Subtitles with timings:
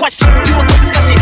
[0.00, 1.17] You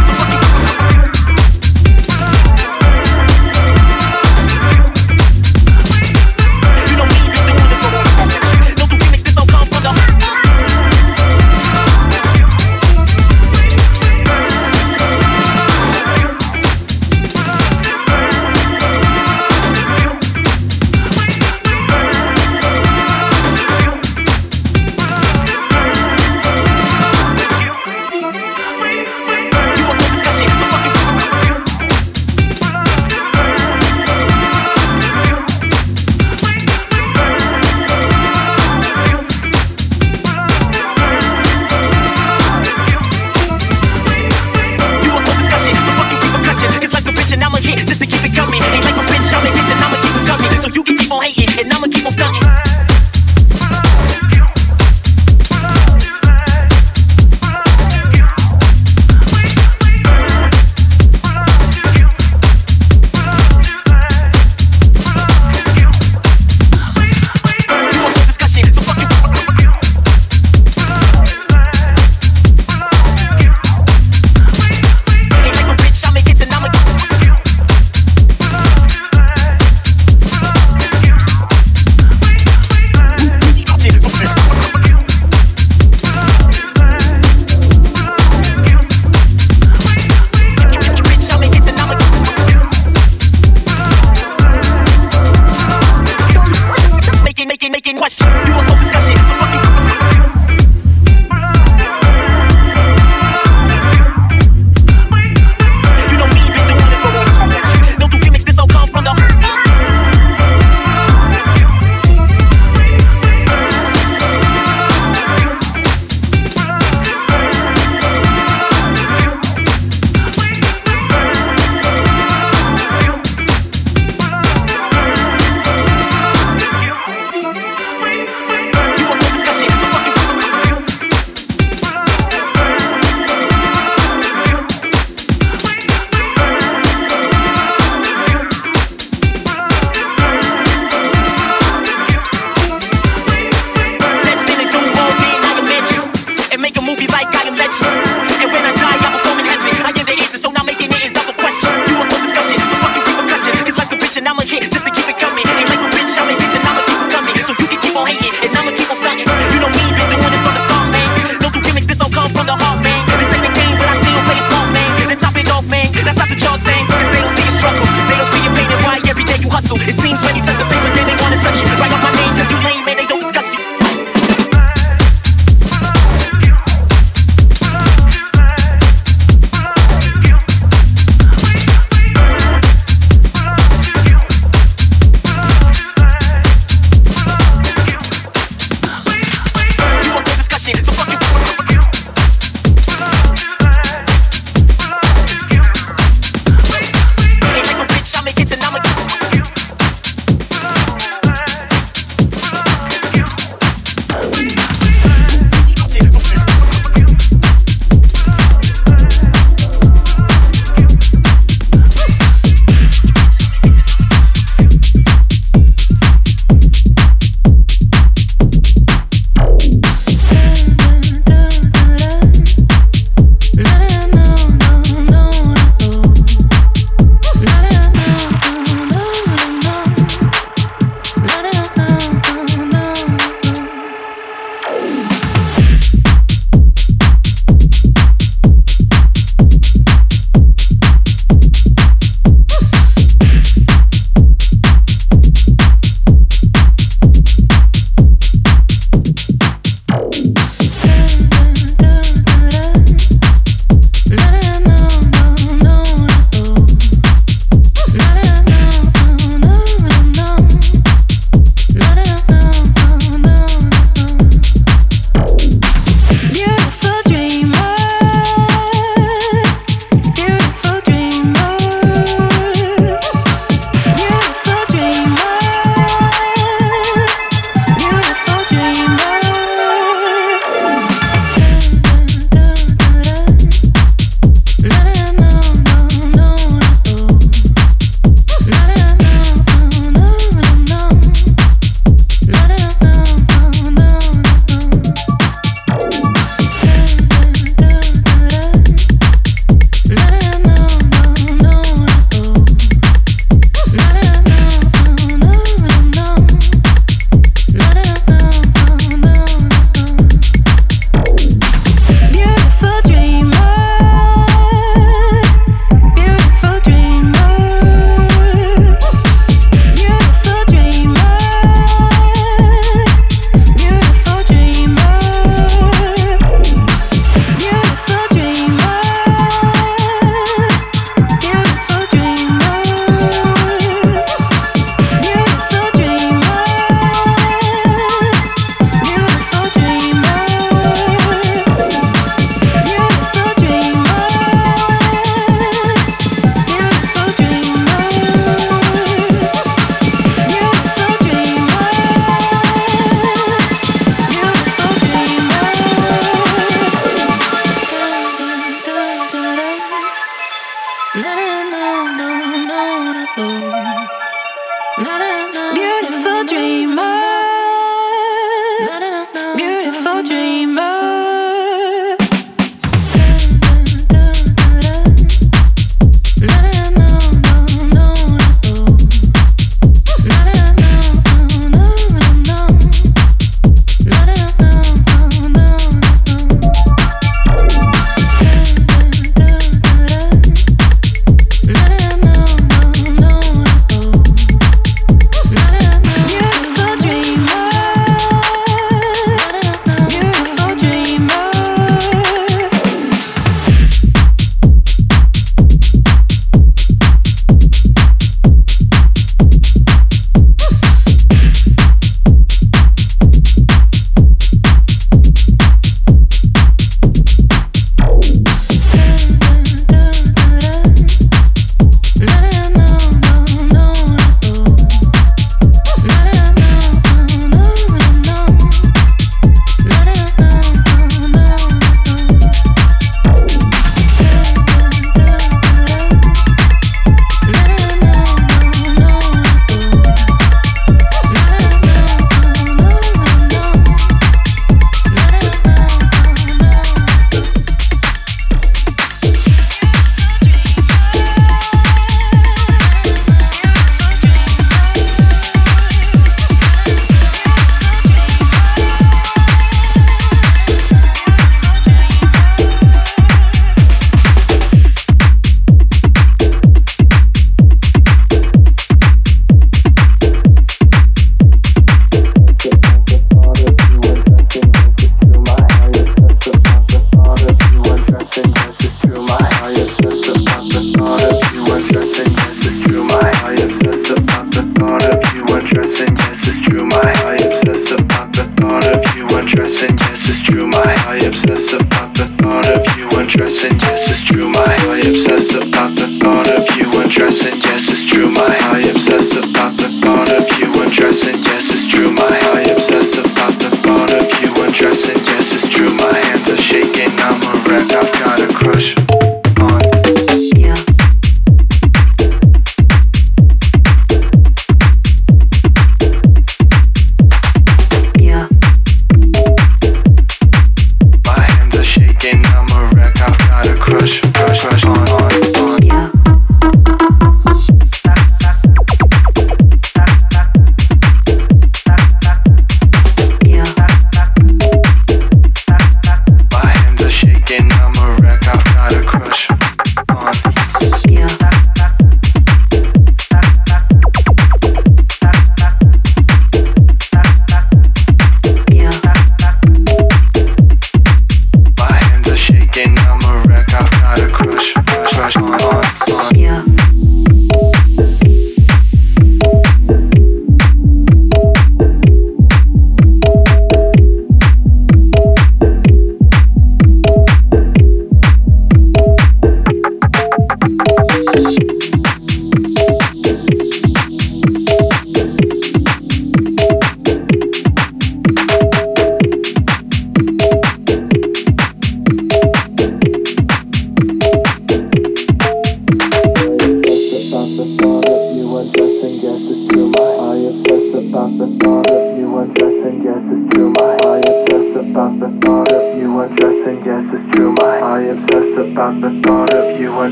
[491.16, 493.58] obsess about the thought of you undressing.
[493.60, 494.28] Yes, it's true.
[494.28, 497.40] My I obsess about the thought of you undressing.
[497.40, 498.10] Yes, it's true.
[498.10, 499.75] My I obsess about the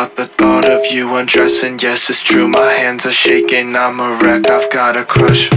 [0.00, 1.78] about the thought of you undressing.
[1.78, 5.50] Yes, it's true, my hands are shaking, I'm a wreck, I've got a crush.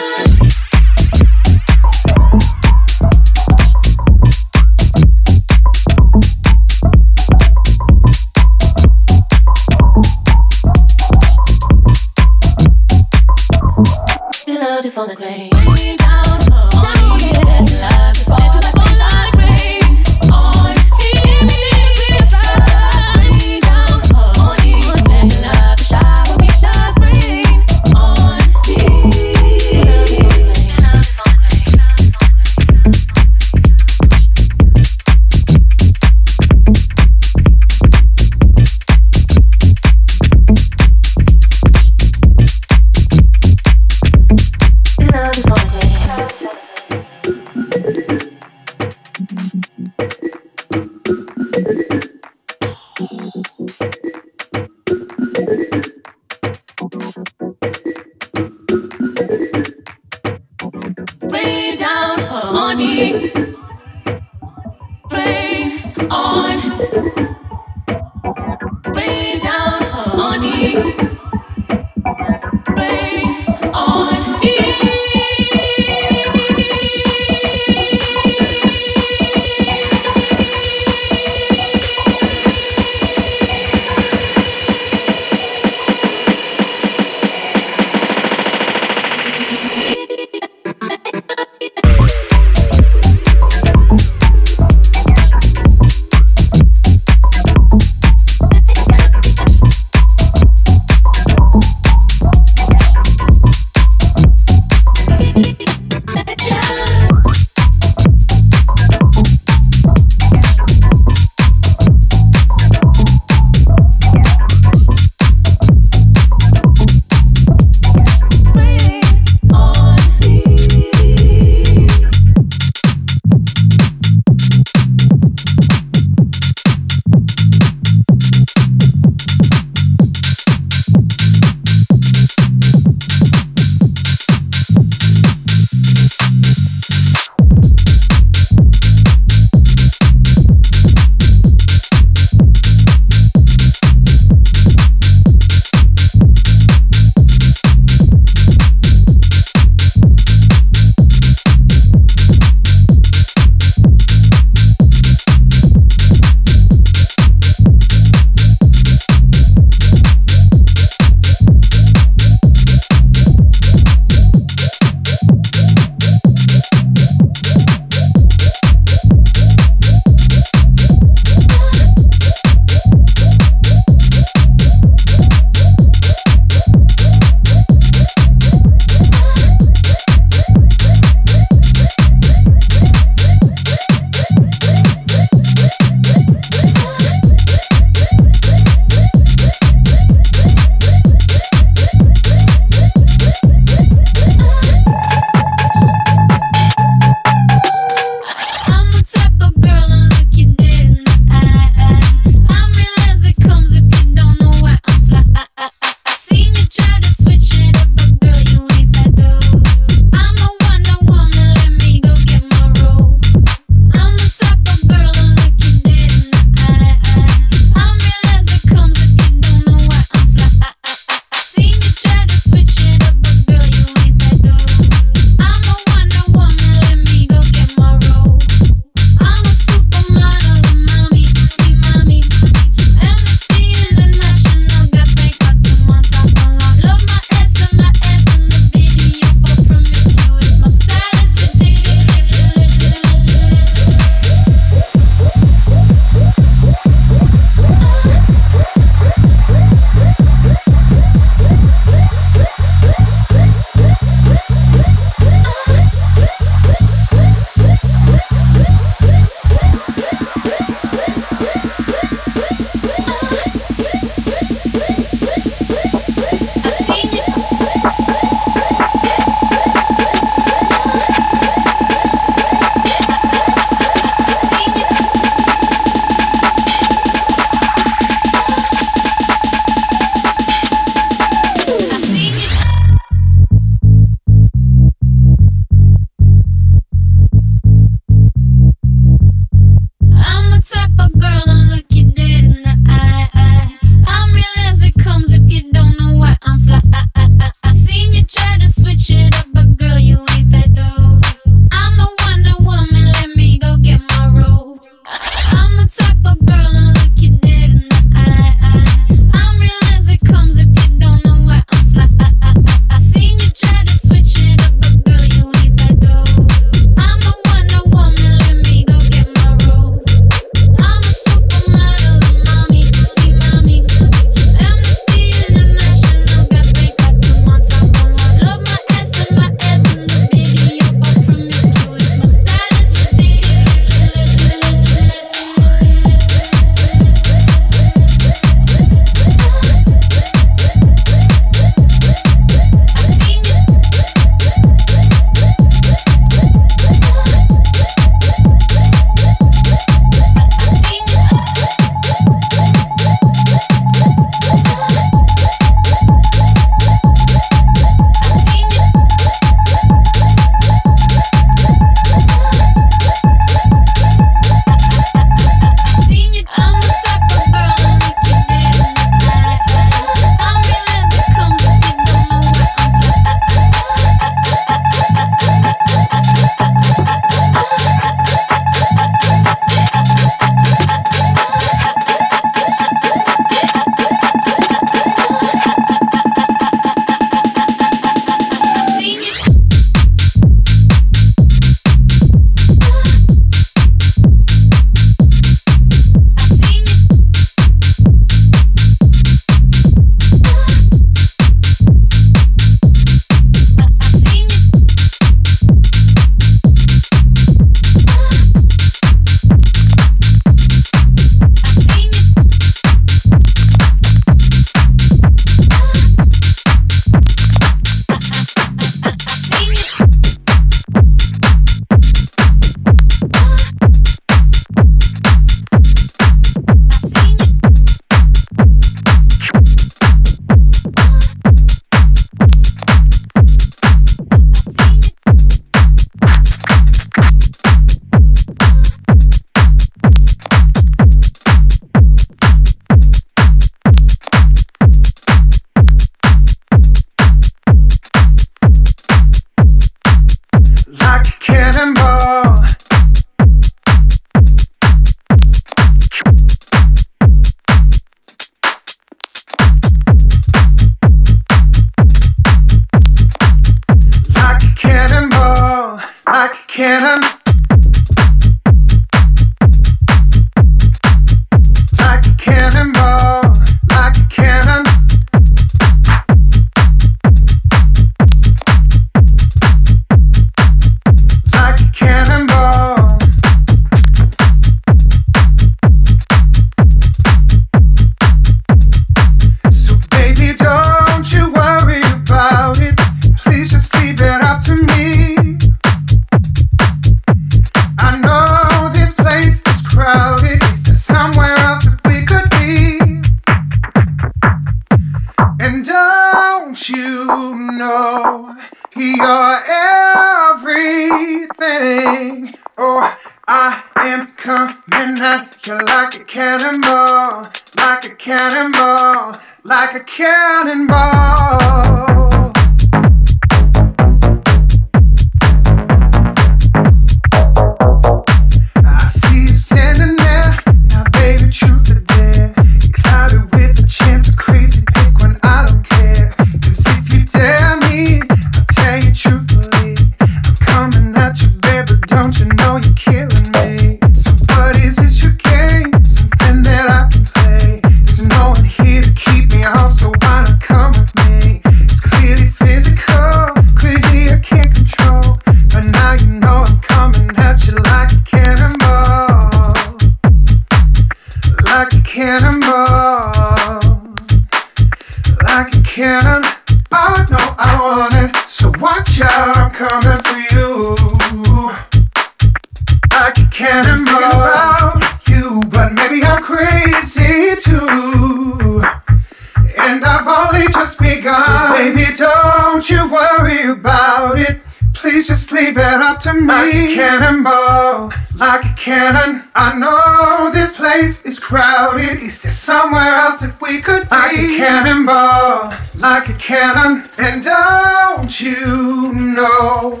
[588.40, 589.44] like a cannon.
[589.54, 592.22] I know this place is crowded.
[592.22, 594.16] Is there somewhere else that we could be?
[594.16, 597.10] Like a cannonball, like a cannon.
[597.18, 600.00] And don't you know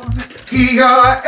[0.50, 1.20] you're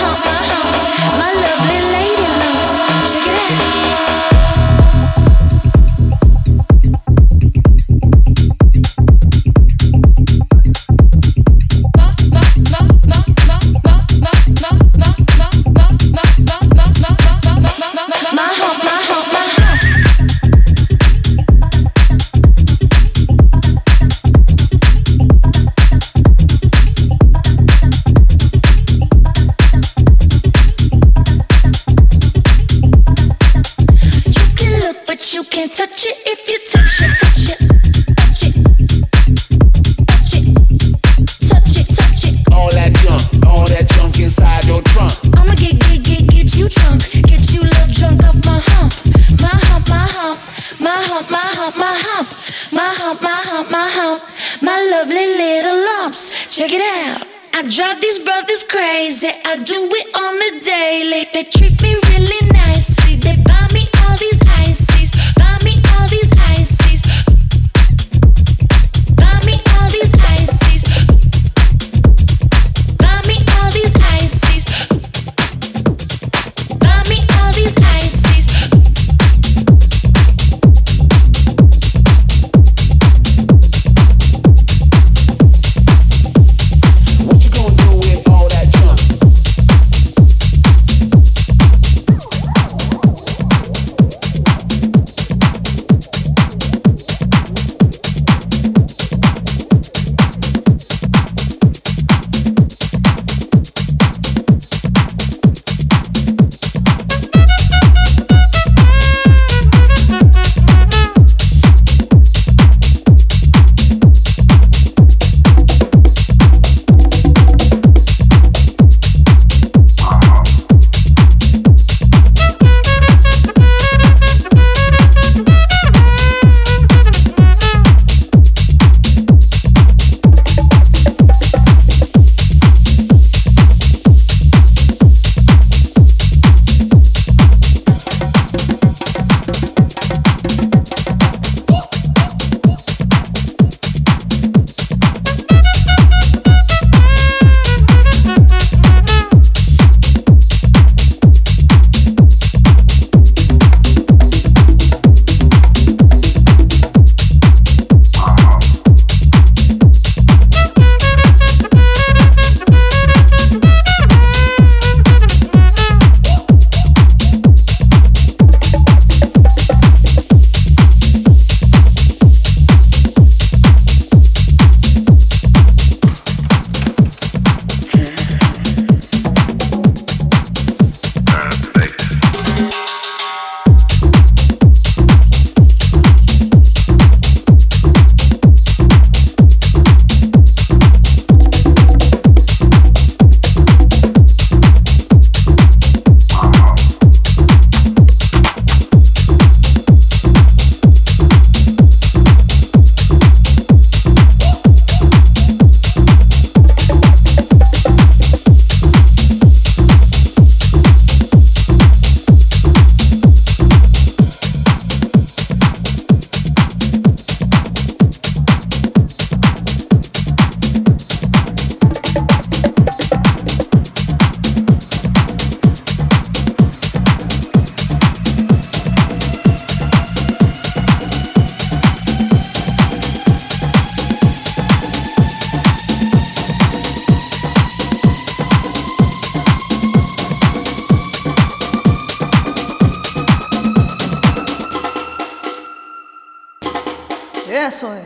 [247.51, 248.03] Eso es.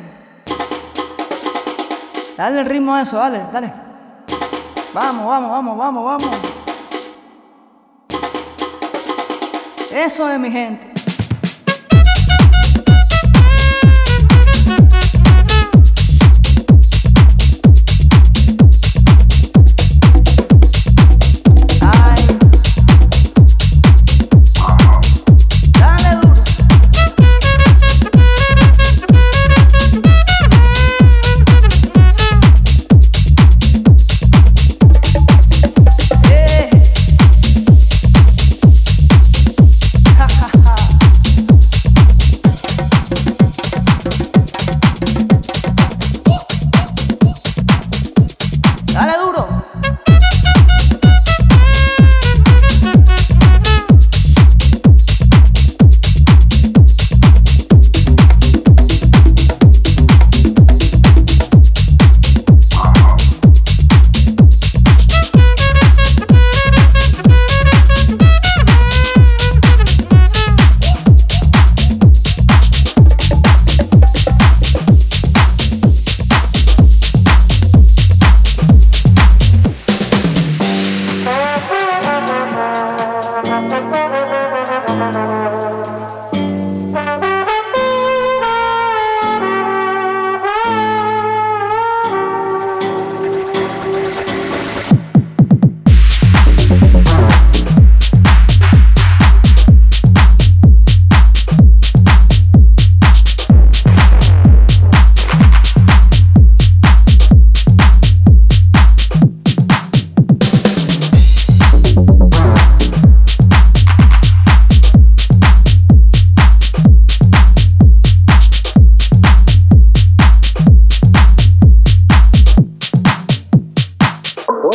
[2.35, 3.71] Dale el ritmo a eso, dale, dale.
[4.91, 6.31] Vamos, vamos, vamos, vamos, vamos.
[9.93, 10.94] Eso es mi gente.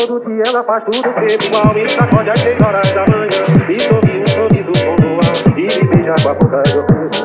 [0.02, 3.28] Ela faz tudo sempre igual Me sacode às seis horas da manhã.
[3.68, 4.72] E sorri um sorriso
[5.02, 7.24] luar E me beija com a boca de ofício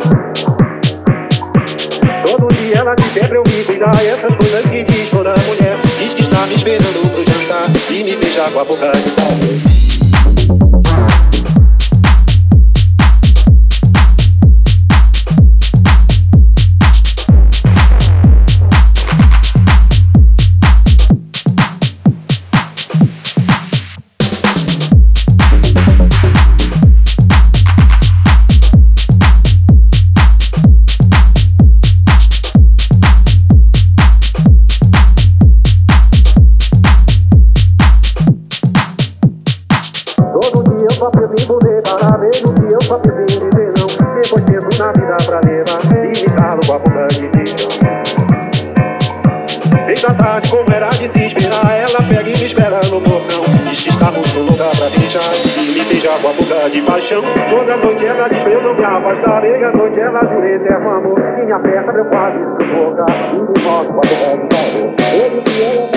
[2.23, 6.13] Todo dia ela diz sempre eu me cuidar Essas coisas que diz toda mulher Diz
[6.13, 9.74] que está me esperando pro jantar E me beija com a boca de
[53.99, 57.23] Tá muito louca pra beijar e me beijar com a boca de paixão.
[57.49, 59.41] Toda noite é ela diz eu não me afastar.
[59.41, 61.19] Meia noite ela jurei ter um amor.
[61.19, 63.05] Minha perna, meu quadro, boca.
[63.33, 64.95] Indo embora com a boca de paixão.
[65.13, 65.94] Ele que ela